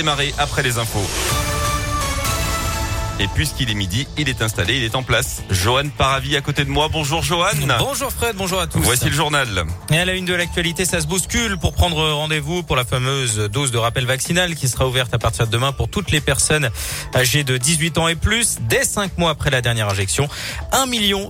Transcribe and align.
démarrer 0.00 0.32
après 0.38 0.62
les 0.62 0.78
infos. 0.78 1.39
Et 3.20 3.28
puisqu'il 3.28 3.70
est 3.70 3.74
midi, 3.74 4.08
il 4.16 4.30
est 4.30 4.40
installé, 4.40 4.78
il 4.78 4.82
est 4.82 4.94
en 4.94 5.02
place. 5.02 5.42
Johan 5.50 5.90
Paravi 5.90 6.36
à 6.36 6.40
côté 6.40 6.64
de 6.64 6.70
moi. 6.70 6.88
Bonjour 6.90 7.22
Johan. 7.22 7.50
Bonjour 7.78 8.10
Fred, 8.10 8.34
bonjour 8.34 8.58
à 8.58 8.66
tous. 8.66 8.78
Voici 8.78 9.10
le 9.10 9.14
journal. 9.14 9.64
Et 9.90 9.98
à 9.98 10.06
la 10.06 10.14
une 10.14 10.24
de 10.24 10.32
l'actualité, 10.32 10.86
ça 10.86 11.02
se 11.02 11.06
bouscule 11.06 11.58
pour 11.58 11.74
prendre 11.74 12.02
rendez-vous 12.12 12.62
pour 12.62 12.76
la 12.76 12.84
fameuse 12.86 13.36
dose 13.52 13.72
de 13.72 13.76
rappel 13.76 14.06
vaccinal 14.06 14.54
qui 14.54 14.68
sera 14.68 14.88
ouverte 14.88 15.12
à 15.12 15.18
partir 15.18 15.46
de 15.46 15.50
demain 15.52 15.72
pour 15.72 15.90
toutes 15.90 16.10
les 16.12 16.22
personnes 16.22 16.70
âgées 17.14 17.44
de 17.44 17.58
18 17.58 17.98
ans 17.98 18.08
et 18.08 18.14
plus 18.14 18.56
dès 18.62 18.84
5 18.84 19.18
mois 19.18 19.32
après 19.32 19.50
la 19.50 19.60
dernière 19.60 19.90
injection. 19.90 20.26
1 20.72 20.86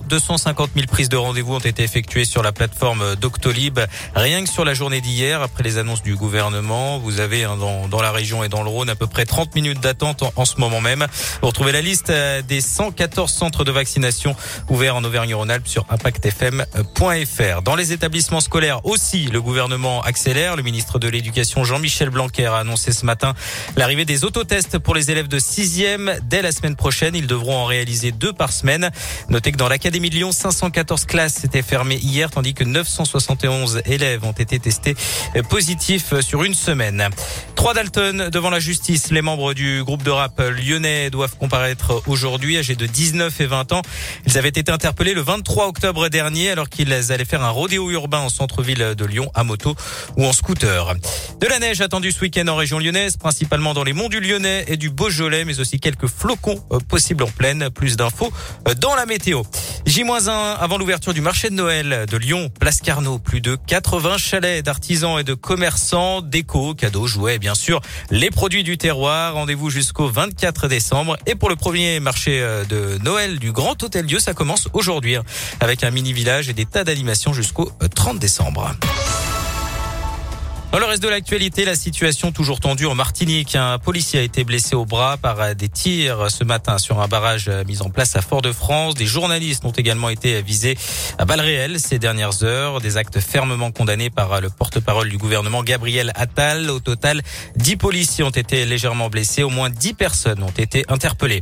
250 0.07 0.69
000 0.73 0.87
prises 0.87 1.09
de 1.09 1.17
rendez-vous 1.17 1.55
ont 1.55 1.59
été 1.59 1.83
effectuées 1.83 2.23
sur 2.23 2.41
la 2.41 2.53
plateforme 2.53 3.17
Doctolib. 3.17 3.81
Rien 4.15 4.45
que 4.45 4.49
sur 4.49 4.63
la 4.63 4.73
journée 4.73 5.01
d'hier, 5.01 5.41
après 5.41 5.63
les 5.63 5.77
annonces 5.77 6.03
du 6.03 6.15
gouvernement, 6.15 6.99
vous 6.99 7.19
avez 7.19 7.43
hein, 7.43 7.57
dans, 7.57 7.89
dans, 7.89 8.01
la 8.01 8.13
région 8.13 8.45
et 8.45 8.49
dans 8.49 8.63
le 8.63 8.69
Rhône 8.69 8.89
à 8.89 8.95
peu 8.95 9.07
près 9.07 9.25
30 9.25 9.55
minutes 9.55 9.81
d'attente 9.81 10.23
en, 10.23 10.31
en, 10.37 10.45
ce 10.45 10.57
moment 10.57 10.79
même. 10.79 11.05
Vous 11.41 11.47
retrouvez 11.49 11.73
la 11.73 11.80
liste 11.81 12.09
euh, 12.09 12.41
des 12.41 12.61
114 12.61 13.31
centres 13.31 13.63
de 13.63 13.71
vaccination 13.71 14.35
ouverts 14.69 14.95
en 14.95 15.03
Auvergne-Rhône-Alpes 15.03 15.67
sur 15.67 15.85
impactfm.fr. 15.89 17.61
Dans 17.63 17.75
les 17.75 17.91
établissements 17.93 18.39
scolaires 18.39 18.85
aussi, 18.85 19.25
le 19.25 19.41
gouvernement 19.41 20.01
accélère. 20.01 20.55
Le 20.55 20.63
ministre 20.63 20.99
de 20.99 21.07
l'Éducation 21.07 21.63
Jean-Michel 21.63 22.09
Blanquer 22.09 22.45
a 22.45 22.57
annoncé 22.57 22.91
ce 22.91 23.05
matin 23.05 23.33
l'arrivée 23.75 24.05
des 24.05 24.23
autotests 24.23 24.77
pour 24.77 24.95
les 24.95 25.11
élèves 25.11 25.27
de 25.27 25.39
6e 25.39 26.19
dès 26.23 26.41
la 26.41 26.51
semaine 26.51 26.75
prochaine. 26.75 27.15
Ils 27.15 27.27
devront 27.27 27.57
en 27.57 27.65
réaliser 27.65 28.11
deux 28.11 28.33
par 28.33 28.51
semaine. 28.51 28.91
Notez 29.29 29.51
que 29.51 29.57
dans 29.57 29.69
l'Académie 29.69 30.09
de 30.09 30.15
Lyon, 30.15 30.31
514 30.31 31.05
classes 31.05 31.43
étaient 31.43 31.61
fermées 31.61 31.97
hier, 31.97 32.29
tandis 32.31 32.53
que 32.53 32.63
971 32.63 33.81
élèves 33.85 34.23
ont 34.23 34.31
été 34.31 34.59
testés 34.59 34.95
positifs 35.49 36.19
sur 36.21 36.43
une 36.43 36.53
semaine. 36.53 37.09
Trois 37.55 37.73
Dalton 37.73 38.29
devant 38.31 38.49
la 38.49 38.59
justice. 38.59 39.11
Les 39.11 39.21
membres 39.21 39.53
du 39.53 39.83
groupe 39.83 40.03
de 40.03 40.11
rap 40.11 40.39
lyonnais 40.39 41.09
doivent 41.09 41.35
aujourd'hui, 42.07 42.57
âgés 42.57 42.75
de 42.75 42.85
19 42.85 43.41
et 43.41 43.45
20 43.45 43.71
ans. 43.73 43.81
Ils 44.25 44.37
avaient 44.37 44.49
été 44.49 44.71
interpellés 44.71 45.13
le 45.13 45.21
23 45.21 45.67
octobre 45.67 46.09
dernier 46.09 46.51
alors 46.51 46.69
qu'ils 46.69 46.91
allaient 46.93 47.25
faire 47.25 47.43
un 47.43 47.49
rodéo 47.49 47.89
urbain 47.91 48.19
en 48.19 48.29
centre-ville 48.29 48.95
de 48.97 49.05
Lyon 49.05 49.31
à 49.33 49.43
moto 49.43 49.75
ou 50.17 50.25
en 50.25 50.33
scooter. 50.33 50.93
De 51.39 51.47
la 51.47 51.59
neige 51.59 51.81
attendue 51.81 52.11
ce 52.11 52.21
week-end 52.21 52.47
en 52.47 52.55
région 52.55 52.79
lyonnaise, 52.79 53.17
principalement 53.17 53.73
dans 53.73 53.83
les 53.83 53.93
monts 53.93 54.09
du 54.09 54.19
Lyonnais 54.19 54.65
et 54.67 54.77
du 54.77 54.89
Beaujolais, 54.89 55.45
mais 55.45 55.59
aussi 55.59 55.79
quelques 55.79 56.07
flocons 56.07 56.61
possibles 56.87 57.23
en 57.23 57.27
pleine. 57.27 57.69
Plus 57.69 57.97
d'infos 57.97 58.31
dans 58.79 58.95
la 58.95 59.05
météo. 59.05 59.43
J-1 59.85 60.29
avant 60.29 60.77
l'ouverture 60.77 61.13
du 61.13 61.21
marché 61.21 61.49
de 61.49 61.55
Noël 61.55 62.05
de 62.09 62.17
Lyon, 62.17 62.49
Place 62.59 62.81
Carnot. 62.81 63.19
Plus 63.19 63.41
de 63.41 63.55
80 63.55 64.17
chalets 64.17 64.63
d'artisans 64.63 65.19
et 65.19 65.23
de 65.23 65.33
commerçants, 65.33 66.21
déco, 66.21 66.75
cadeaux, 66.75 67.07
jouets, 67.07 67.39
bien 67.39 67.55
sûr, 67.55 67.81
les 68.09 68.29
produits 68.29 68.63
du 68.63 68.77
terroir. 68.77 69.33
Rendez-vous 69.33 69.69
jusqu'au 69.69 70.07
24 70.07 70.67
décembre. 70.67 71.17
Et 71.25 71.35
pour 71.35 71.49
le 71.49 71.55
premier 71.55 71.99
marché 71.99 72.39
de 72.69 72.99
Noël 73.03 73.39
du 73.39 73.51
Grand 73.51 73.81
Hôtel 73.81 74.05
Dieu, 74.05 74.19
ça 74.19 74.33
commence 74.33 74.67
aujourd'hui 74.73 75.15
hein, 75.15 75.23
avec 75.59 75.83
un 75.83 75.91
mini 75.91 76.13
village 76.13 76.49
et 76.49 76.53
des 76.53 76.65
tas 76.65 76.83
d'animations 76.83 77.33
jusqu'au 77.33 77.71
30 77.95 78.19
décembre. 78.19 78.75
Dans 80.71 80.79
le 80.79 80.85
reste 80.85 81.03
de 81.03 81.09
l'actualité, 81.09 81.65
la 81.65 81.75
situation 81.75 82.31
toujours 82.31 82.61
tendue 82.61 82.85
en 82.85 82.95
Martinique. 82.95 83.57
Un 83.57 83.77
policier 83.77 84.21
a 84.21 84.23
été 84.23 84.45
blessé 84.45 84.73
au 84.73 84.85
bras 84.85 85.17
par 85.17 85.53
des 85.53 85.67
tirs 85.67 86.31
ce 86.31 86.45
matin 86.45 86.77
sur 86.77 87.01
un 87.01 87.09
barrage 87.09 87.51
mis 87.67 87.81
en 87.81 87.89
place 87.89 88.15
à 88.15 88.21
Fort-de-France. 88.21 88.95
Des 88.95 89.05
journalistes 89.05 89.65
ont 89.65 89.71
également 89.71 90.07
été 90.07 90.41
visés 90.41 90.77
à 91.17 91.25
balles 91.25 91.41
réelles 91.41 91.77
ces 91.77 91.99
dernières 91.99 92.43
heures. 92.43 92.79
Des 92.79 92.95
actes 92.95 93.19
fermement 93.19 93.71
condamnés 93.71 94.09
par 94.09 94.39
le 94.39 94.49
porte-parole 94.49 95.09
du 95.09 95.17
gouvernement 95.17 95.61
Gabriel 95.61 96.13
Attal. 96.15 96.69
Au 96.69 96.79
total, 96.79 97.21
dix 97.57 97.75
policiers 97.75 98.23
ont 98.23 98.29
été 98.29 98.63
légèrement 98.65 99.09
blessés. 99.09 99.43
Au 99.43 99.49
moins 99.49 99.69
dix 99.69 99.93
personnes 99.93 100.41
ont 100.41 100.53
été 100.57 100.85
interpellées. 100.87 101.41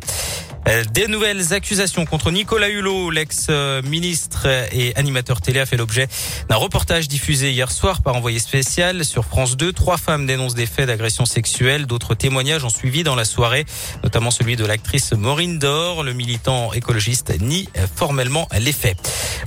Des 0.93 1.07
nouvelles 1.07 1.53
accusations 1.53 2.05
contre 2.05 2.29
Nicolas 2.29 2.69
Hulot, 2.69 3.09
l'ex-ministre 3.09 4.45
et 4.71 4.95
animateur 4.95 5.41
télé, 5.41 5.59
a 5.59 5.65
fait 5.65 5.77
l'objet 5.77 6.07
d'un 6.47 6.57
reportage 6.57 7.07
diffusé 7.07 7.49
hier 7.49 7.71
soir 7.71 8.03
par 8.03 8.15
envoyé 8.15 8.37
spécial 8.37 9.03
sur 9.03 9.25
France 9.25 9.57
2. 9.57 9.73
Trois 9.73 9.97
femmes 9.97 10.27
dénoncent 10.27 10.53
des 10.53 10.67
faits 10.67 10.85
d'agression 10.85 11.25
sexuelle. 11.25 11.87
D'autres 11.87 12.13
témoignages 12.13 12.63
ont 12.65 12.69
suivi 12.69 13.01
dans 13.01 13.15
la 13.15 13.25
soirée, 13.25 13.65
notamment 14.03 14.29
celui 14.29 14.57
de 14.57 14.65
l'actrice 14.65 15.13
Maureen 15.13 15.57
Dor. 15.57 16.03
Le 16.03 16.13
militant 16.13 16.71
écologiste 16.71 17.41
nie 17.41 17.67
formellement 17.95 18.47
les 18.59 18.73
faits. 18.73 18.97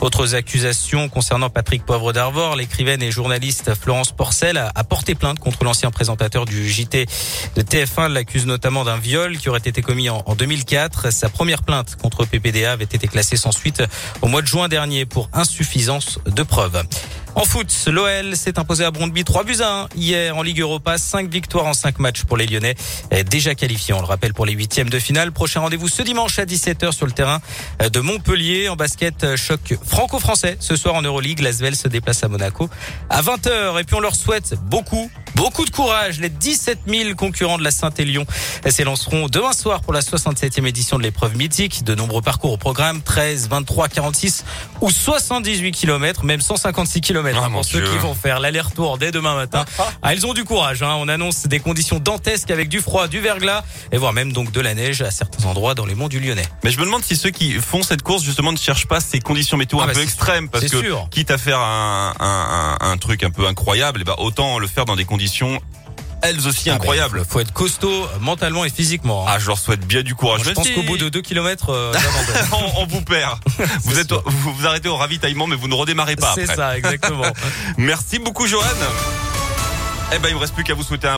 Autres 0.00 0.34
accusations 0.34 1.08
concernant 1.08 1.50
Patrick 1.50 1.86
Poivre 1.86 2.12
d'Arvor, 2.12 2.56
l'écrivaine 2.56 3.00
et 3.00 3.12
journaliste 3.12 3.74
Florence 3.80 4.10
Porcel 4.10 4.56
a 4.74 4.84
porté 4.84 5.14
plainte 5.14 5.38
contre 5.38 5.62
l'ancien 5.62 5.92
présentateur 5.92 6.46
du 6.46 6.68
JT 6.68 7.06
de 7.54 7.62
TF1. 7.62 8.08
L'accuse 8.08 8.46
notamment 8.46 8.82
d'un 8.84 8.96
viol 8.96 9.38
qui 9.38 9.48
aurait 9.48 9.60
été 9.60 9.82
commis 9.82 10.08
en 10.08 10.34
2004. 10.34 11.11
Sa 11.12 11.28
première 11.28 11.62
plainte 11.62 11.96
contre 11.96 12.24
PPDA 12.24 12.72
avait 12.72 12.84
été 12.84 13.06
classée 13.06 13.36
sans 13.36 13.52
suite 13.52 13.82
au 14.22 14.28
mois 14.28 14.42
de 14.42 14.46
juin 14.46 14.68
dernier 14.68 15.06
pour 15.06 15.28
insuffisance 15.32 16.18
de 16.26 16.42
preuves. 16.42 16.82
En 17.34 17.44
foot, 17.46 17.72
l'OL 17.86 18.36
s'est 18.36 18.58
imposé 18.58 18.84
à 18.84 18.90
Brondby 18.90 19.24
3 19.24 19.44
buts 19.44 19.62
à 19.62 19.84
1 19.84 19.88
hier 19.96 20.36
en 20.36 20.42
Ligue 20.42 20.60
Europa. 20.60 20.98
5 20.98 21.30
victoires 21.30 21.64
en 21.64 21.72
5 21.72 21.98
matchs 21.98 22.24
pour 22.24 22.36
les 22.36 22.46
Lyonnais. 22.46 22.74
Déjà 23.30 23.54
qualifiés, 23.54 23.94
on 23.94 24.00
le 24.00 24.06
rappelle, 24.06 24.34
pour 24.34 24.44
les 24.44 24.52
huitièmes 24.52 24.90
de 24.90 24.98
finale. 24.98 25.32
Prochain 25.32 25.60
rendez-vous 25.60 25.88
ce 25.88 26.02
dimanche 26.02 26.38
à 26.38 26.44
17h 26.44 26.92
sur 26.92 27.06
le 27.06 27.12
terrain 27.12 27.40
de 27.80 28.00
Montpellier. 28.00 28.68
En 28.68 28.76
basket, 28.76 29.36
choc 29.36 29.76
franco-français. 29.82 30.58
Ce 30.60 30.76
soir 30.76 30.94
en 30.94 31.02
Euroleague, 31.02 31.40
l'Asvel 31.40 31.74
se 31.74 31.88
déplace 31.88 32.22
à 32.22 32.28
Monaco 32.28 32.68
à 33.08 33.22
20h. 33.22 33.80
Et 33.80 33.84
puis 33.84 33.96
on 33.96 34.00
leur 34.00 34.14
souhaite 34.14 34.54
beaucoup 34.66 35.10
Beaucoup 35.34 35.64
de 35.64 35.70
courage. 35.70 36.20
Les 36.20 36.28
17 36.28 36.80
000 36.86 37.14
concurrents 37.14 37.56
de 37.56 37.64
la 37.64 37.70
Saint-Élion 37.70 38.26
s'élanceront 38.68 39.28
demain 39.28 39.54
soir 39.54 39.80
pour 39.80 39.94
la 39.94 40.00
67e 40.00 40.66
édition 40.66 40.98
de 40.98 41.02
l'épreuve 41.02 41.36
mythique. 41.36 41.84
De 41.84 41.94
nombreux 41.94 42.20
parcours 42.20 42.52
au 42.52 42.56
programme 42.58 43.00
13, 43.00 43.48
23, 43.48 43.88
46 43.88 44.44
ou 44.82 44.90
78 44.90 45.72
km, 45.72 46.24
même 46.24 46.42
156 46.42 47.00
km 47.00 47.21
Ah, 47.36 47.44
hein, 47.44 47.50
pour 47.50 47.64
ceux 47.64 47.80
Dieu. 47.80 47.90
qui 47.90 47.98
vont 47.98 48.14
faire 48.14 48.40
l'aller-retour 48.40 48.98
dès 48.98 49.10
demain 49.10 49.34
matin. 49.34 49.64
Ah, 50.04 50.14
ils 50.14 50.26
ont 50.26 50.34
du 50.34 50.44
courage. 50.44 50.82
Hein. 50.82 50.96
On 50.98 51.08
annonce 51.08 51.46
des 51.46 51.60
conditions 51.60 51.98
dantesques 51.98 52.50
avec 52.50 52.68
du 52.68 52.80
froid, 52.80 53.06
du 53.08 53.20
verglas 53.20 53.62
et 53.92 53.98
voire 53.98 54.12
même 54.12 54.32
donc 54.32 54.50
de 54.52 54.60
la 54.60 54.74
neige 54.74 55.00
à 55.02 55.10
certains 55.10 55.44
endroits 55.46 55.74
dans 55.74 55.86
les 55.86 55.94
monts 55.94 56.08
du 56.08 56.18
Lyonnais. 56.18 56.46
Mais 56.64 56.70
je 56.70 56.78
me 56.80 56.84
demande 56.84 57.04
si 57.04 57.16
ceux 57.16 57.30
qui 57.30 57.52
font 57.54 57.82
cette 57.82 58.02
course 58.02 58.22
justement 58.24 58.52
ne 58.52 58.56
cherchent 58.58 58.86
pas 58.88 59.00
ces 59.00 59.20
conditions 59.20 59.56
météo 59.56 59.78
Ah 59.80 59.84
un 59.84 59.86
bah 59.88 59.92
peu 59.94 60.02
extrêmes 60.02 60.48
parce 60.48 60.64
que 60.68 60.80
sûr. 60.80 61.08
quitte 61.10 61.30
à 61.30 61.38
faire 61.38 61.58
un, 61.60 62.14
un, 62.18 62.76
un, 62.80 62.90
un 62.92 62.96
truc 62.98 63.22
un 63.22 63.30
peu 63.30 63.46
incroyable, 63.46 64.00
et 64.00 64.04
ben 64.04 64.14
autant 64.18 64.58
le 64.58 64.66
faire 64.66 64.84
dans 64.84 64.96
des 64.96 65.04
conditions 65.04 65.60
elles 66.22 66.46
aussi 66.46 66.70
Ah, 66.70 66.74
incroyables. 66.74 67.18
mais 67.20 67.24
Faut 67.28 67.40
être 67.40 67.52
costaud 67.52 68.04
euh, 68.04 68.18
mentalement 68.20 68.64
et 68.64 68.70
physiquement. 68.70 69.26
hein. 69.28 69.32
Ah, 69.34 69.38
je 69.38 69.46
leur 69.48 69.58
souhaite 69.58 69.86
bien 69.86 70.02
du 70.02 70.14
courage. 70.14 70.40
Moi, 70.44 70.48
je 70.50 70.54
pense 70.54 70.66
si- 70.66 70.74
qu'au 70.74 70.82
bout 70.82 70.96
de 70.96 71.08
2 71.08 71.20
km, 71.20 71.70
euh, 71.70 71.92
on, 72.52 72.82
on 72.82 72.86
vous 72.86 73.02
perd. 73.02 73.38
Vous 73.84 73.98
êtes, 73.98 74.12
vous 74.12 74.54
vous 74.54 74.66
arrêtez 74.66 74.88
au 74.88 74.96
ravitaillement, 74.96 75.46
mais 75.46 75.56
vous 75.56 75.68
ne 75.68 75.74
redémarrez 75.74 76.16
pas 76.16 76.32
C'est 76.34 76.46
ça, 76.46 76.76
exactement. 76.76 77.24
Merci 77.76 78.18
beaucoup, 78.18 78.46
Johan. 78.46 78.62
Eh 80.14 80.18
ben, 80.18 80.28
il 80.28 80.34
me 80.34 80.40
reste 80.40 80.54
plus 80.54 80.62
qu'à 80.62 80.74
vous 80.74 80.82
souhaiter 80.82 81.08
un 81.08 81.10